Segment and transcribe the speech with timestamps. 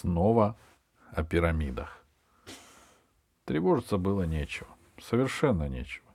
[0.00, 0.56] Снова
[1.10, 2.04] о пирамидах.
[3.44, 4.68] Тревожиться было нечего.
[5.02, 6.06] Совершенно нечего.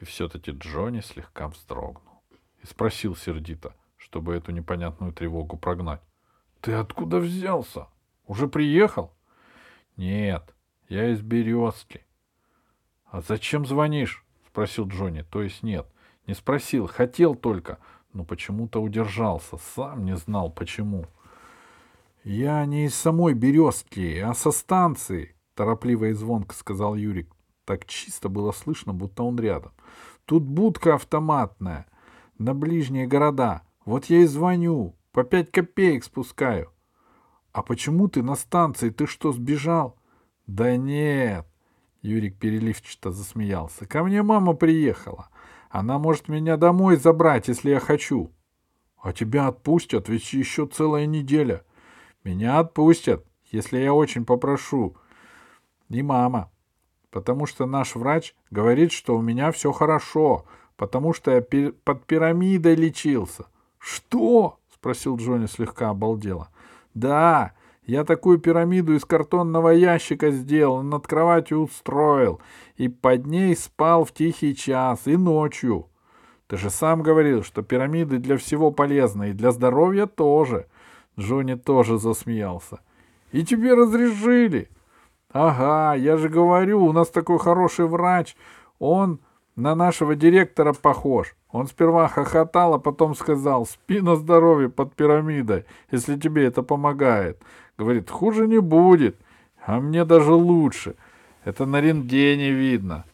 [0.00, 2.22] И все-таки Джонни слегка вздрогнул.
[2.62, 6.02] И спросил сердито, чтобы эту непонятную тревогу прогнать.—
[6.60, 7.86] Ты откуда взялся?
[8.26, 9.14] Уже приехал?—
[9.96, 10.54] Нет,
[10.90, 12.04] я из Березки.—
[13.06, 15.86] А зачем звонишь?— спросил Джонни.— То есть нет,
[16.26, 17.78] не спросил, хотел только,
[18.12, 21.06] но почему-то удержался, сам не знал почему.—
[22.28, 27.32] Я не из самой Березки, а со станции,— торопливо и звонко сказал Юрик.
[27.64, 29.70] Так чисто было слышно, будто он рядом.
[30.24, 31.86] Тут будка автоматная,
[32.36, 33.62] на ближние города.
[33.84, 36.72] Вот я и звоню, по пять копеек спускаю.
[37.52, 38.90] А почему ты на станции?
[38.90, 39.96] Ты что, сбежал?
[40.48, 41.46] Да нет.
[42.02, 43.86] Юрик переливчато засмеялся.
[43.86, 45.28] Ко мне мама приехала.
[45.70, 48.32] Она может меня домой забрать, если я хочу.
[49.00, 51.62] А тебя отпустят, ведь еще целая неделя.
[52.26, 54.96] Меня отпустят, если я очень попрошу.
[55.88, 56.50] И мама.
[57.12, 60.44] Потому что наш врач говорит, что у меня все хорошо,
[60.76, 63.46] потому что я пи- под пирамидой лечился.
[63.78, 64.58] Что?
[64.74, 66.48] спросил Джонни слегка обалдело.
[66.94, 67.52] Да,
[67.84, 72.40] я такую пирамиду из картонного ящика сделал, над кроватью устроил,
[72.74, 75.90] и под ней спал в тихий час, и ночью.
[76.48, 80.66] Ты же сам говорил, что пирамиды для всего полезны, и для здоровья тоже.
[81.18, 82.80] Джонни тоже засмеялся.
[83.32, 84.68] И тебе разрешили.
[85.32, 88.36] Ага, я же говорю, у нас такой хороший врач.
[88.78, 89.20] Он
[89.56, 91.34] на нашего директора похож.
[91.50, 97.40] Он сперва хохотал, а потом сказал, спи на здоровье под пирамидой, если тебе это помогает.
[97.78, 99.16] Говорит, хуже не будет,
[99.64, 100.96] а мне даже лучше.
[101.44, 103.04] Это на рентгене видно.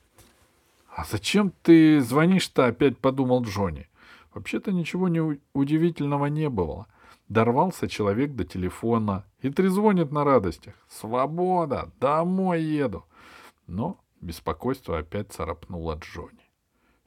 [0.95, 3.89] А зачем ты звонишь-то, опять подумал Джонни.
[4.34, 6.86] Вообще-то ничего не удивительного не было.
[7.33, 10.75] Дорвался человек до телефона и трезвонит на радостях.
[10.86, 11.91] Свобода!
[11.98, 13.06] Домой еду!
[13.66, 16.51] Но беспокойство опять царапнуло Джонни.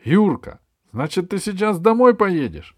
[0.03, 0.61] Юрка,
[0.91, 2.75] значит, ты сейчас домой поедешь?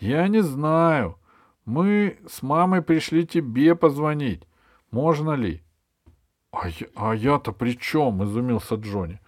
[0.00, 1.16] Я не знаю.
[1.64, 4.42] Мы с мамой пришли тебе позвонить.
[4.90, 5.62] Можно ли?
[6.50, 8.22] А, я, а я-то при чем?
[8.22, 9.18] Изумился Джонни.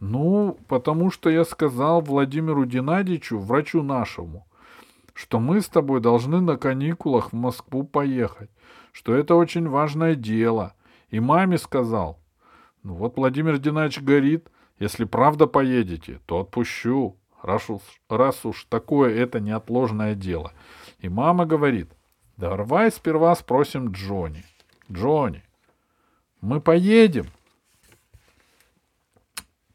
[0.00, 4.48] Ну, потому что я сказал Владимиру Геннадьевичу, врачу нашему,
[5.14, 8.50] что мы с тобой должны на каникулах в Москву поехать,
[8.92, 10.74] что это очень важное дело.
[11.10, 12.20] И маме сказал.
[12.82, 19.14] Ну вот Владимир Геннадьевич говорит, если правда поедете, то отпущу, раз уж, раз уж такое
[19.14, 20.52] это неотложное дело.
[20.98, 21.90] И мама говорит,
[22.36, 24.44] давай сперва спросим Джонни.
[24.90, 25.42] Джонни,
[26.40, 27.26] мы поедем?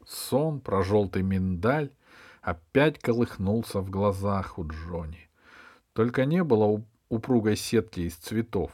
[0.04, 1.90] Сон про желтый миндаль
[2.42, 5.25] опять колыхнулся в глазах у Джонни.
[5.96, 8.70] Только не было упругой сетки из цветов,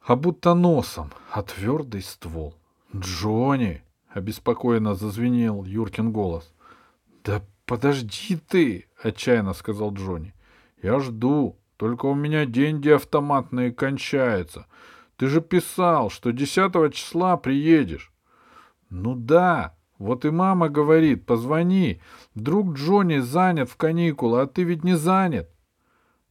[0.00, 2.54] а будто носом, а твердый ствол.
[2.94, 6.54] «Джонни!»— обеспокоенно зазвенел Юркин голос.
[7.24, 10.34] «Да подожди ты!»— отчаянно сказал Джонни.
[10.80, 14.66] «Я жду, только у меня деньги автоматные кончаются.
[15.16, 18.12] Ты же писал, что десятого числа приедешь».
[18.88, 22.00] «Ну да, вот и мама говорит, позвони.
[22.36, 25.50] Друг Джонни занят в каникулы, а ты ведь не занят.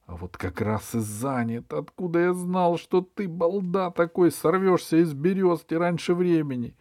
[0.07, 1.73] А вот как раз и занят.
[1.73, 6.77] Откуда я знал, что ты, балда такой, сорвешься из березки раньше времени?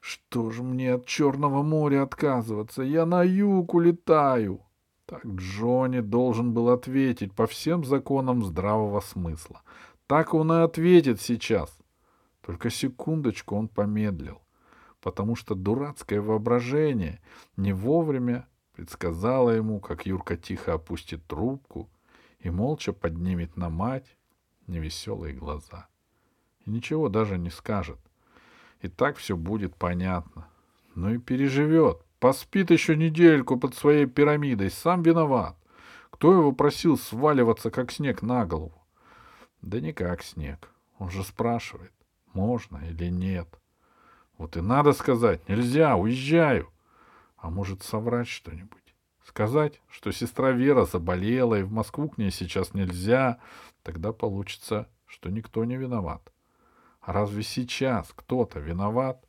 [0.00, 2.82] Что ж мне от Черного моря отказываться?
[2.82, 4.60] Я на юг улетаю.
[5.04, 9.62] Так Джонни должен был ответить по всем законам здравого смысла.
[10.06, 11.76] Так он и ответит сейчас.
[12.40, 14.40] Только секундочку он помедлил,
[15.00, 17.20] потому что дурацкое воображение
[17.56, 21.90] не вовремя предсказало ему, как Юрка тихо опустит трубку—
[22.44, 24.16] и молча поднимет на мать
[24.66, 25.88] невеселые глаза.
[26.64, 27.98] И ничего даже не скажет.
[28.80, 30.46] И так все будет понятно.
[30.94, 32.02] Ну и переживет.
[32.20, 34.70] Поспит еще недельку под своей пирамидой.
[34.70, 35.56] Сам виноват.
[36.10, 38.86] Кто его просил сваливаться, как снег на голову?
[39.62, 40.70] Да не как снег.
[40.98, 41.92] Он же спрашивает,
[42.34, 43.48] можно или нет.
[44.36, 46.70] Вот и надо сказать, нельзя, уезжаю.
[47.36, 48.83] А может соврать что-нибудь?
[49.34, 53.40] Сказать, что сестра Вера заболела и в Москву к ней сейчас нельзя,
[53.82, 56.32] тогда получится, что никто не виноват.
[57.00, 59.24] А разве сейчас кто-то виноват?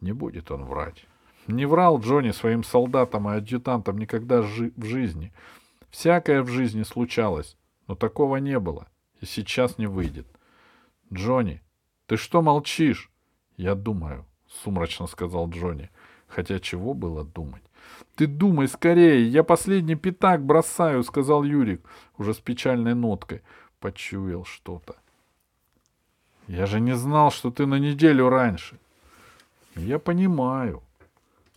[0.00, 1.04] Не будет он врать.
[1.46, 5.30] Не врал Джонни своим солдатам и адъютантам никогда жи- в жизни.
[5.90, 8.88] Всякое в жизни случалось, но такого не было
[9.20, 10.26] и сейчас не выйдет.
[11.12, 11.60] Джонни,
[12.06, 13.10] ты что молчишь?
[13.58, 15.90] Я думаю, сумрачно сказал Джонни,
[16.28, 17.62] хотя чего было думать?
[18.14, 21.84] Ты думай скорее, я последний пятак бросаю, сказал Юрик,
[22.16, 23.42] уже с печальной ноткой.
[23.80, 24.96] Почуял что-то.
[26.48, 28.78] Я же не знал, что ты на неделю раньше.
[29.76, 30.82] Я понимаю.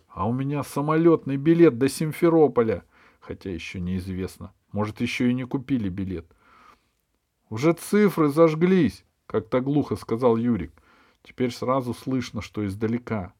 [0.10, 2.84] А у меня самолетный билет до Симферополя.
[3.20, 4.52] Хотя еще неизвестно.
[4.72, 6.26] Может, еще и не купили билет.
[7.50, 10.72] Уже цифры зажглись, как-то глухо сказал Юрик.
[11.24, 13.34] Теперь сразу слышно, что издалека.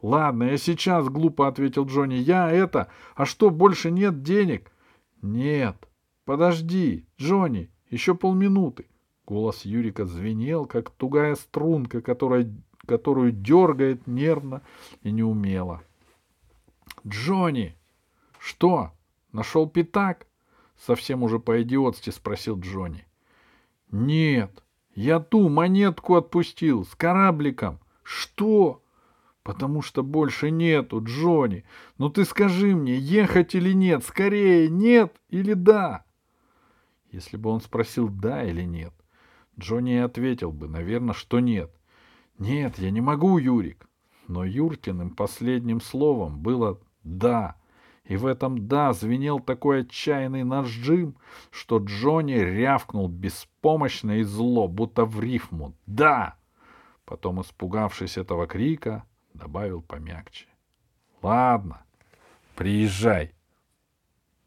[0.00, 2.14] Ладно, я сейчас, глупо ответил Джонни.
[2.14, 2.88] Я это...
[3.14, 4.70] А что, больше нет денег?
[5.22, 5.88] Нет.
[6.24, 8.86] Подожди, Джонни, еще полминуты.
[9.26, 12.50] Голос Юрика звенел, как тугая струнка, которая,
[12.86, 14.62] которую дергает нервно
[15.02, 15.82] и неумело.
[17.06, 17.76] «Джонни!»
[18.38, 18.92] «Что?
[19.32, 20.26] Нашел пятак?»
[20.78, 23.04] Совсем уже по-идиотски спросил Джонни.
[23.90, 24.62] «Нет,
[24.94, 27.80] я ту монетку отпустил с корабликом».
[28.02, 28.82] «Что?»
[29.48, 31.64] «Потому что больше нету, Джонни.
[31.96, 34.04] Ну ты скажи мне, ехать или нет?
[34.04, 36.04] Скорее, нет или да?»
[37.10, 38.92] Если бы он спросил «да» или «нет»,
[39.58, 41.72] Джонни ответил бы, наверное, что нет.
[42.38, 43.88] «Нет, я не могу, Юрик».
[44.26, 47.56] Но Юркиным последним словом было «да».
[48.04, 51.16] И в этом «да» звенел такой отчаянный нажим,
[51.50, 56.36] что Джонни рявкнул беспомощно и зло, будто в рифму «да».
[57.06, 59.04] Потом, испугавшись этого крика,
[59.38, 60.46] добавил помягче.
[61.22, 61.82] «Ладно,
[62.54, 63.37] приезжай».